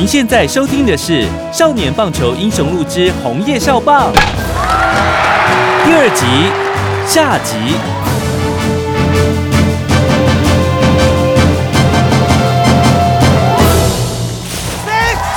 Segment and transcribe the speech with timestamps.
[0.00, 4.10] 您现在收听的是《少年棒球英雄录之红叶少棒》
[5.84, 6.24] 第二集
[7.06, 7.76] 下集。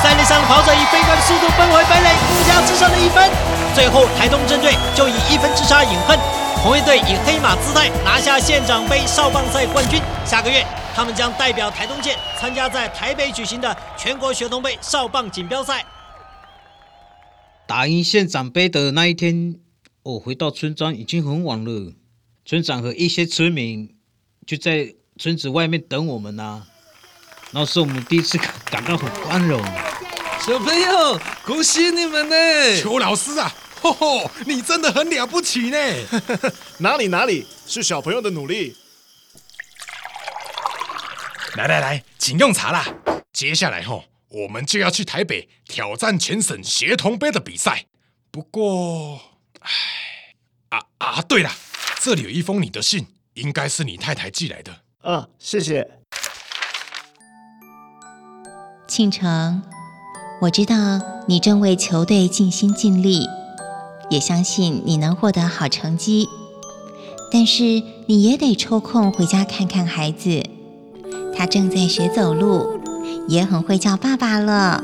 [0.02, 3.30] 三垒上跑者以飞快的速度奔回本垒，不加之上的一分。
[3.76, 6.18] 最后，台东镇队就以一分之差饮恨，
[6.64, 10.02] 红卫队以黑马姿态拿下县长杯少棒赛冠军。
[10.26, 10.66] 下个月，
[10.96, 15.86] 他们将代表台东县参加在台北举行的全国学童杯少棒锦标赛。
[17.68, 19.60] 打赢县长杯的那一天，
[20.04, 21.92] 我回到村庄已经很晚了。
[22.46, 23.98] 村长和一些村民
[24.48, 26.64] 就在村子外面等我们呐、
[27.52, 29.62] 那是我们第一次感感到很光荣。
[30.48, 32.82] 小朋友，恭喜你们呢！
[32.82, 35.78] 邱老师啊，吼吼，你真的很了不起呢！
[36.80, 38.78] 哪里哪里，是小朋友的努力。
[41.58, 42.86] 来来来，请用茶啦。
[43.34, 47.88] 接下来吼，我们就要去台北挑战全省协同杯的比赛。
[48.32, 49.20] 不过，
[49.60, 49.70] 唉，
[50.70, 51.52] 啊啊，对了，
[52.00, 54.74] 这里有一封你的信，应该是你太太寄来的。
[55.04, 55.86] 嗯，谢谢。
[58.88, 59.62] 庆城，
[60.42, 60.76] 我知道
[61.28, 63.28] 你正为球队尽心尽力，
[64.14, 66.30] 也相信你能获得好成绩。
[67.32, 67.64] 但是
[68.06, 70.44] 你也得抽空回家看看孩子，
[71.36, 72.80] 他正在学走路，
[73.28, 74.84] 也很会叫爸爸了。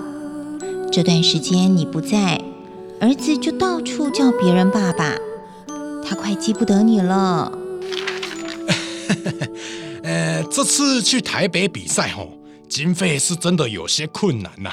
[0.92, 2.42] 这段时间你不在，
[3.00, 5.16] 儿子就到处叫别人爸爸，
[6.04, 7.52] 他快记不得你了。
[10.02, 12.32] 呃，这次去台北比赛吼，
[12.68, 14.72] 经费是真的有些困难呐、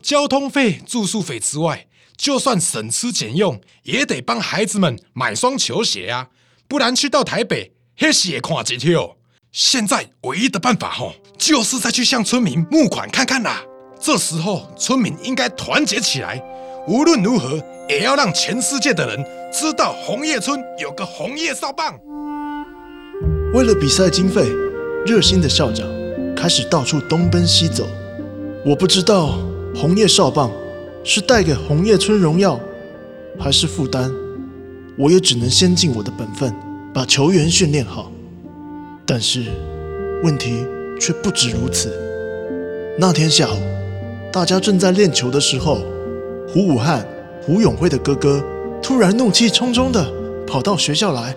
[0.00, 1.87] 交通费、住宿费之外，
[2.18, 6.28] 就算省吃俭用，也得帮孩子们买双球鞋啊，
[6.66, 9.16] 不然去到台北，那是也看一跳。
[9.52, 13.62] 现在唯一的办法吼，就是再去向村民募款看看啦。
[14.00, 16.42] 这时候村民应该团结起来，
[16.88, 21.96] 无论如何也要让全世界的人知道红叶村有个红叶少棒。
[23.54, 24.44] 为了比赛经费，
[25.06, 25.86] 热心的校长
[26.36, 27.88] 开始到处东奔西走。
[28.66, 29.38] 我不知道
[29.74, 30.50] 红叶少棒
[31.10, 32.60] 是带给红叶村荣耀，
[33.40, 34.12] 还是负担。
[34.98, 36.54] 我也只能先尽我的本分，
[36.92, 38.12] 把球员训练好。
[39.06, 39.44] 但是
[40.22, 40.66] 问题
[41.00, 41.90] 却不止如此。
[42.98, 43.58] 那天下午，
[44.30, 45.80] 大家正在练球的时候，
[46.46, 47.08] 胡武汉、
[47.40, 48.44] 胡永辉的哥哥
[48.82, 50.12] 突然怒气冲冲地
[50.46, 51.34] 跑到学校来。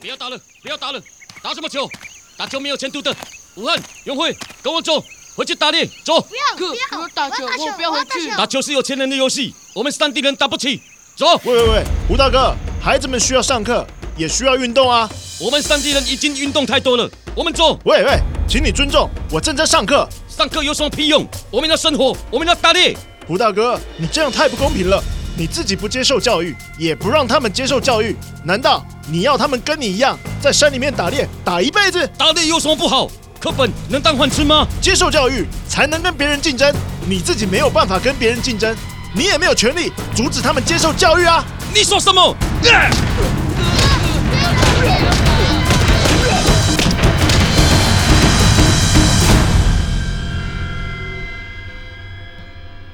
[0.00, 1.02] 不要打了，不要打了，
[1.42, 1.90] 打什么球？
[2.36, 3.12] 打球没有前途的。
[3.56, 4.32] 武汉、永辉，
[4.62, 5.02] 跟我走，
[5.36, 6.18] 回去打猎，走。
[6.22, 8.30] 不要，不要打球，我不要回去。
[8.30, 10.80] 打球是有钱人的游戏，我们山地人打不起。
[11.14, 11.26] 走。
[11.44, 13.86] 喂喂喂，胡大哥，孩子们需要上课，
[14.16, 15.06] 也需要运动啊。
[15.38, 17.78] 我们山地人已经运动太多了，我们走。
[17.84, 20.08] 喂喂，请你尊重，我正在上课。
[20.26, 21.26] 上课有什么屁用？
[21.50, 22.96] 我们要生活，我们要打猎。
[23.26, 25.02] 胡大哥，你这样太不公平了。
[25.36, 28.82] 你自己不接受教育，也不让他们接受教育，难道
[29.12, 32.08] 你要他们跟你一样在山里面打猎打一辈子？
[32.16, 33.10] 打猎有什么不好？
[33.46, 34.66] 课本能当饭吃吗？
[34.82, 36.74] 接受教育才能跟别人竞争，
[37.08, 38.74] 你自己没有办法跟别人竞争，
[39.14, 41.44] 你也没有权利阻止他们接受教育啊！
[41.72, 42.34] 你说什么？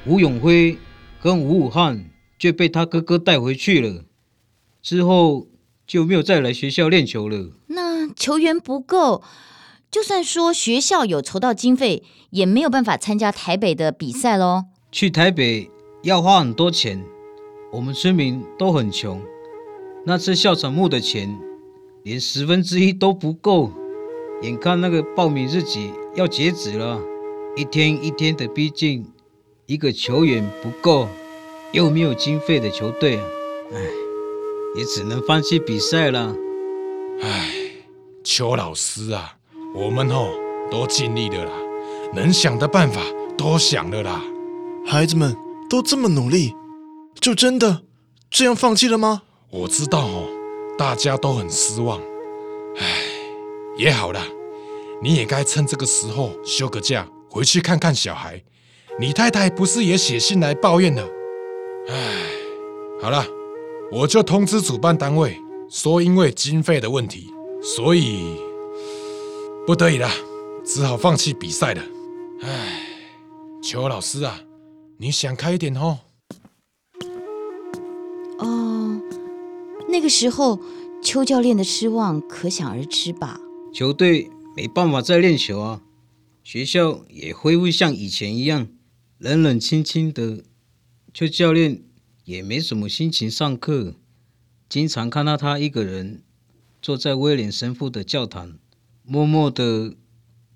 [0.05, 0.77] 吴永辉
[1.23, 4.05] 跟吴武汉就被他哥哥带回去了，
[4.83, 5.47] 之后
[5.87, 7.53] 就没有再来学校练球了。
[7.69, 9.23] 那球员不够，
[9.93, 14.65] 就算说学校有筹到经费，也没有办法参加台北的比赛喽。
[14.91, 15.71] 去台北
[16.03, 17.05] 要花很多钱，
[17.71, 19.21] 我们村民都很穷，
[20.07, 21.39] 那次校长募的钱
[22.05, 23.71] 连十分之一都不够，
[24.41, 26.99] 眼看那个报名日期要截止了，
[27.55, 29.05] 一天一天的逼近，
[29.67, 31.07] 一个球员不够，
[31.73, 33.25] 又没有经费的球队啊，
[33.75, 33.79] 唉，
[34.79, 36.35] 也只能放弃比赛了。
[37.21, 37.53] 唉，
[38.25, 39.37] 邱老师啊，
[39.75, 40.29] 我们哦
[40.71, 41.53] 都尽力了啦，
[42.15, 43.01] 能想的办法
[43.39, 44.23] 都想了啦。
[44.87, 45.37] 孩子们
[45.71, 46.55] 都这么努力，
[47.21, 47.83] 就真的
[48.31, 49.23] 这样放弃了吗？
[49.51, 50.27] 我知道哦，
[50.77, 52.01] 大家都很失望。
[52.79, 52.85] 唉，
[53.77, 54.27] 也好啦，
[55.03, 58.43] 你也该趁这个时候休个假，回去看看小孩。
[58.99, 61.03] 你太太不是也写信来抱怨了？
[61.89, 61.95] 唉，
[63.01, 63.25] 好了，
[63.91, 65.41] 我就通知主办单位，
[65.71, 67.33] 说因为经费的问题，
[67.63, 68.37] 所以
[69.65, 70.11] 不得已了，
[70.65, 71.83] 只好放弃比赛了。
[72.41, 72.83] 唉，
[73.63, 74.43] 邱老师啊，
[74.99, 76.01] 你想开一点哦。
[78.39, 79.01] 哦，
[79.89, 80.61] 那个时候
[81.01, 83.41] 邱教练的失望可想而知吧？
[83.73, 85.83] 球队没办法再练球啊，
[86.43, 88.67] 学校也恢复像以前一样
[89.19, 90.43] 冷冷清清的，
[91.15, 91.85] 邱教练
[92.25, 93.95] 也没什么心情上课，
[94.69, 96.25] 经常看到他一个人
[96.83, 98.59] 坐在威廉神父的教堂，
[99.05, 99.97] 默默的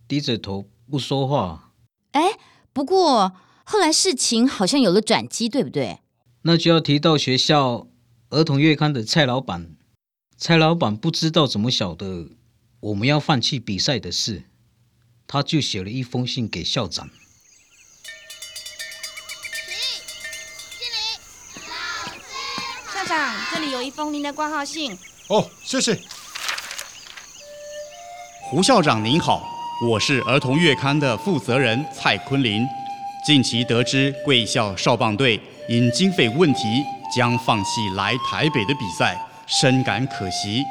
[0.06, 1.72] 低着头不说话。
[2.12, 2.38] 哎，
[2.72, 3.32] 不过
[3.64, 5.98] 后来事情好像有了转机，对不对？
[6.42, 7.88] 那就要提到学校
[8.30, 9.76] 儿童月刊的蔡老板。
[10.36, 12.30] 蔡老板不知道怎么晓得
[12.80, 14.44] 我们要放弃比赛的事，
[15.26, 17.08] 他就写了一封信给校长。
[22.94, 24.96] 校长，这里有一封您的挂号信。
[25.28, 25.98] 哦，谢谢。
[28.48, 29.42] 胡校长您好，
[29.82, 32.64] 我是儿童月刊的负责人蔡坤林。
[33.24, 36.60] 近期得知贵校少棒队因经费问题
[37.12, 40.62] 将放弃来台北的比赛，深感可惜。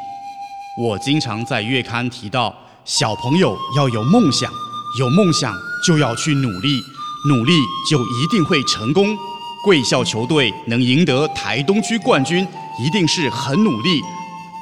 [0.77, 2.55] 我经常在月刊提到，
[2.85, 4.49] 小朋友要有梦想，
[4.97, 5.53] 有梦想
[5.85, 6.81] 就要去努力，
[7.27, 7.51] 努力
[7.91, 9.17] 就一定会成功。
[9.65, 12.47] 贵校球队能赢得台东区冠军，
[12.79, 14.01] 一定是很努力，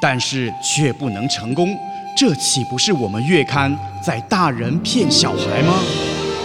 [0.01, 1.77] 但是却不能成功，
[2.15, 5.79] 这岂不是我们月刊在大人骗小孩吗？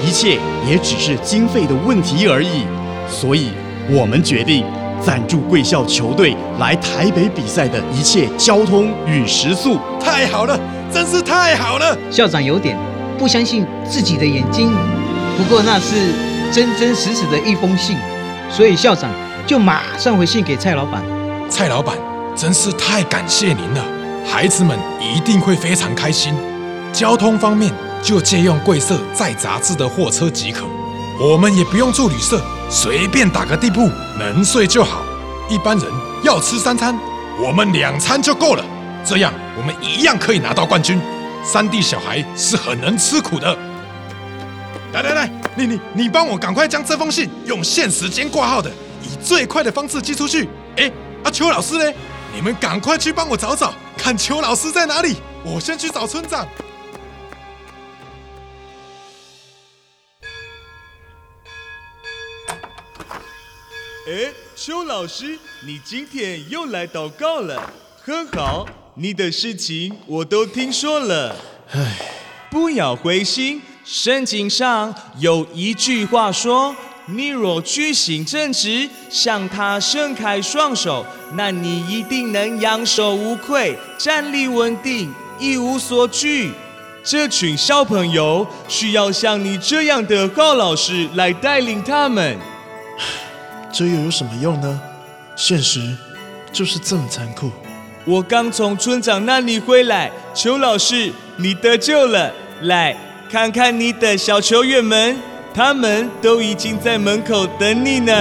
[0.02, 2.64] 一切也只是经费的问题而已，
[3.10, 3.50] 所以
[3.90, 4.64] 我们决定
[5.04, 9.78] 赞助贵校球队来台北比赛的一切交通与食宿。
[10.00, 10.58] 太好了，
[10.90, 11.96] 真是太好了！
[12.10, 12.74] 校长有点
[13.18, 14.72] 不相信自己的眼睛，
[15.36, 15.96] 不过那是
[16.50, 17.94] 真真实实的一封信，
[18.50, 19.10] 所以校长
[19.46, 21.02] 就马上回信给蔡老板。
[21.50, 21.94] 蔡老板，
[22.34, 23.84] 真是太感谢您了，
[24.28, 26.34] 孩子们一定会非常开心。
[26.92, 27.72] 交通方面。
[28.00, 30.64] 就借用贵社载杂志的货车即可，
[31.20, 32.40] 我们也不用住旅社，
[32.70, 35.02] 随便打个地铺，能睡就好。
[35.50, 35.90] 一般人
[36.22, 36.96] 要吃三餐，
[37.44, 38.64] 我们两餐就够了。
[39.04, 41.00] 这样我们一样可以拿到冠军。
[41.42, 43.52] 三弟小孩是很能吃苦的。
[44.92, 48.70] 来来来，你你你帮我赶快将这封信用限时间挂号的，
[49.02, 50.48] 以最快的方式寄出去。
[50.76, 50.88] 哎，
[51.24, 51.92] 阿秋老师呢？
[52.32, 53.74] 你们赶快去帮我找找，
[54.08, 55.16] 看邱老师在哪里。
[55.44, 56.48] 我先去找村长。
[64.06, 67.70] 哎，邱老师，你今天又来祷告了，
[68.00, 68.66] 很好。
[68.94, 71.36] 你的事情我都听说了。
[71.72, 71.98] 唉，
[72.50, 76.74] 不要灰心，圣经上有一句话说
[77.10, 86.52] ：“你若居心正直，向他伸开双手，那你一定能扬手无愧，站立稳定，一无所惧。”
[87.02, 92.36] 这群小朋友需要像你这样的高老师来带领他们。
[93.72, 94.78] 这又有什么用呢？
[95.34, 95.96] 现实
[96.52, 97.50] 就是这么残酷。
[98.04, 102.30] 我刚从村长那里回来，邱老师，你得救了。
[102.62, 102.94] 来
[103.30, 105.16] 看看你的小球员们，
[105.58, 108.12] 他们都已经在门口等你呢。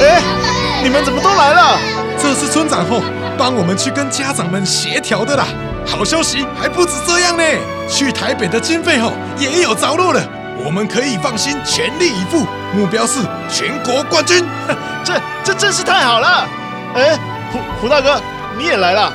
[0.00, 0.22] 哎，
[0.84, 1.76] 你们怎么都来了？
[2.16, 3.02] 这是村长后
[3.36, 5.44] 帮我们去跟家长们协调的啦。
[5.84, 7.42] 好消息还不止这样呢，
[7.88, 10.22] 去台北的经费后也有着落了。
[10.64, 13.18] 我们可以放心，全力以赴，目标是
[13.50, 14.44] 全国冠军。
[15.02, 16.48] 这这真是太好了！
[16.94, 17.18] 哎，
[17.50, 18.22] 胡胡大哥，
[18.56, 19.12] 你也来了。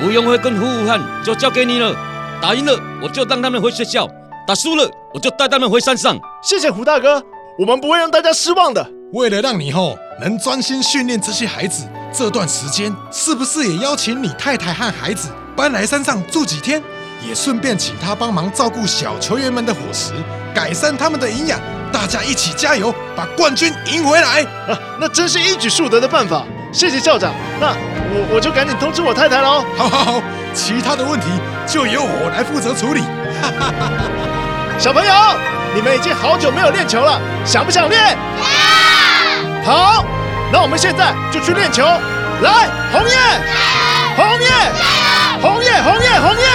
[0.00, 1.94] 胡永辉跟胡武汉就交给你了。
[2.40, 4.04] 打赢了，我就让他们回学校；
[4.46, 6.18] 打输了，我就带他们回山上。
[6.42, 7.22] 谢谢胡大哥，
[7.58, 8.84] 我们不会让大家失望的。
[9.12, 16.82] 为了让你后能专心训练这些孩子，这段时间是不是也邀请你太太和孩子搬来山上住几天？
[17.24, 20.12] 也顺便请他帮忙照顾小球员们的伙食，
[20.52, 21.60] 改善他们的营养。
[21.92, 24.42] 大家一起加油，把冠军赢回来！
[24.66, 26.44] 啊，那真是一举数得的办法。
[26.72, 29.62] 谢谢校长，那我我就赶紧通知我太太喽。
[29.76, 30.22] 好好好，
[30.54, 31.26] 其他的问题
[31.66, 33.02] 就由我来负责处理。
[34.78, 35.12] 小朋友，
[35.74, 38.16] 你们已经好久没有练球了，想不想练？
[39.64, 40.04] 好，
[40.52, 41.82] 那我们现在就去练球。
[41.84, 43.14] 来，红叶，
[44.16, 44.48] 红叶，
[45.40, 46.46] 红叶，红叶，红叶。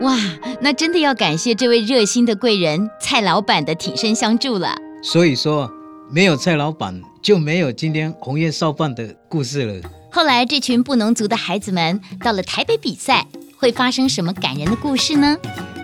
[0.00, 0.16] 哇，
[0.60, 4.74] 那真的要感谢这位热心的贵人蔡老板的挺身相助了。
[5.02, 5.68] 所以说
[6.14, 9.90] 没有蔡老板，就没有今天红叶少棒的故事了。
[10.12, 15.36] 后来，这群不农族的孩子们到了台北比赛，会发生什么感人的故事呢？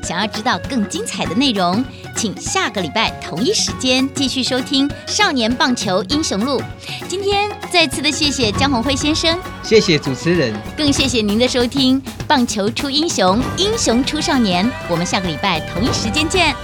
[0.04, 1.84] 想要知道更精彩的内容，
[2.14, 6.60] 请下个礼拜同一时间继续收听《少年棒球英雄录》。
[7.08, 12.00] 今天再次的谢谢江宏辉先生，谢谢主持人，更谢谢您的收听。
[12.28, 14.64] 棒球出英雄，英雄出少年。
[14.88, 16.54] 我们下个礼拜同一时间见。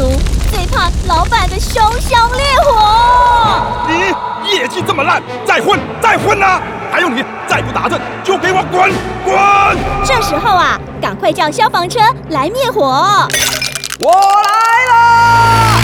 [0.00, 0.10] 族
[0.50, 2.74] 最怕老板的熊熊烈火。
[3.86, 6.62] 你业绩这么烂，再混再混啊！
[6.90, 8.90] 还有你，再不打针就给我滚
[9.22, 9.36] 滚！
[10.02, 13.28] 这时候啊，赶快叫消防车来灭火。
[14.00, 15.76] 我来啦！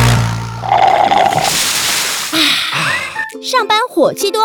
[3.42, 4.40] 上班火气多，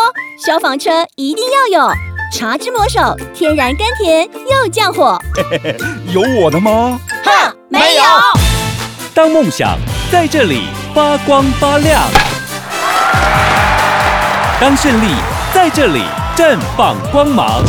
[0.45, 1.93] 消防车一定要有。
[2.37, 5.17] 茶之魔手，天然甘甜又降火。
[6.11, 6.99] 有我的吗？
[7.23, 8.03] 哼，没有。
[9.13, 9.77] 当梦想
[10.09, 12.01] 在这里发光发亮，
[14.57, 15.07] 当胜利
[15.53, 16.01] 在这里
[16.33, 17.61] 绽放光芒。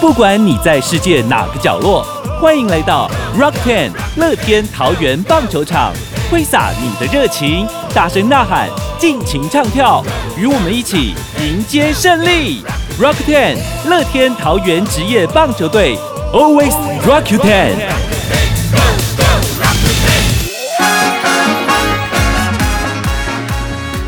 [0.00, 2.04] 不管你在世界哪个角落，
[2.40, 5.92] 欢迎来到 Rock Ten 乐天桃园棒球场，
[6.32, 7.64] 挥洒你的热情，
[7.94, 10.04] 大声呐喊，尽情唱跳，
[10.36, 12.64] 与我们一起迎接胜利
[13.00, 13.56] ！Rock Ten
[13.88, 15.96] 乐天桃园职业棒球队。
[16.31, 16.73] Always
[17.05, 17.75] Rock You Ten。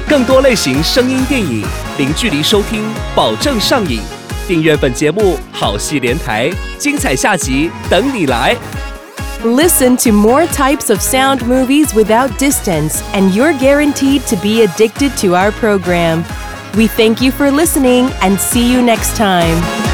[0.07, 1.65] 更多类型声音电影，
[1.97, 2.83] 零距离收听，
[3.13, 4.01] 保证上瘾。
[4.47, 8.55] 订阅本节目，好戏连台，精彩下集等你来。
[9.43, 15.11] Listen to more types of sound movies without distance, and you're guaranteed to be addicted
[15.21, 16.23] to our program.
[16.75, 19.90] We thank you for listening and see you next time.